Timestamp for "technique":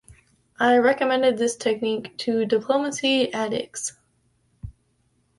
1.55-2.17